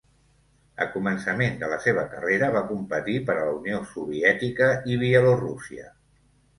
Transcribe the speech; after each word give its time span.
A 0.85 0.87
començaments 0.95 1.59
de 1.65 1.69
la 1.75 1.77
seva 1.83 2.07
carrera, 2.15 2.51
va 2.57 2.65
competir 2.73 3.21
per 3.31 3.37
a 3.37 3.47
la 3.51 3.55
Unió 3.61 3.85
Soviètica 3.95 4.75
i 4.95 5.03
Bielorússia. 5.07 5.93